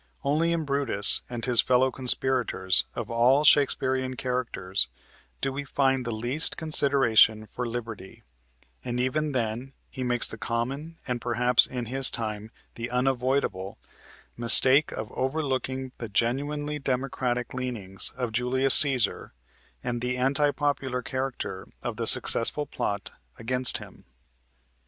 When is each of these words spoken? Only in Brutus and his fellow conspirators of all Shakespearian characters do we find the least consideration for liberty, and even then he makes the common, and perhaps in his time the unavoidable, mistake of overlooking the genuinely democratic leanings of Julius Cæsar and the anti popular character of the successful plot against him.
Only 0.23 0.51
in 0.51 0.65
Brutus 0.65 1.21
and 1.29 1.45
his 1.45 1.61
fellow 1.61 1.91
conspirators 1.91 2.85
of 2.95 3.11
all 3.11 3.43
Shakespearian 3.43 4.15
characters 4.15 4.87
do 5.41 5.53
we 5.53 5.63
find 5.63 6.05
the 6.07 6.11
least 6.11 6.57
consideration 6.57 7.45
for 7.45 7.67
liberty, 7.67 8.23
and 8.83 8.99
even 8.99 9.31
then 9.31 9.73
he 9.91 10.01
makes 10.03 10.27
the 10.27 10.39
common, 10.39 10.97
and 11.07 11.21
perhaps 11.21 11.67
in 11.67 11.85
his 11.85 12.09
time 12.09 12.49
the 12.73 12.89
unavoidable, 12.89 13.77
mistake 14.35 14.91
of 14.91 15.11
overlooking 15.11 15.91
the 15.99 16.09
genuinely 16.09 16.79
democratic 16.79 17.53
leanings 17.53 18.11
of 18.17 18.31
Julius 18.31 18.81
Cæsar 18.81 19.33
and 19.83 20.01
the 20.01 20.17
anti 20.17 20.49
popular 20.49 21.03
character 21.03 21.67
of 21.83 21.97
the 21.97 22.07
successful 22.07 22.65
plot 22.65 23.11
against 23.37 23.77
him. 23.77 24.05